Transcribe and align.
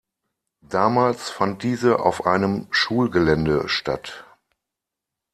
Damals 0.67 1.29
fand 1.29 1.61
diese 1.61 1.99
auf 1.99 2.25
einem 2.25 2.65
Schulgelände 2.71 3.69
statt. 3.69 4.25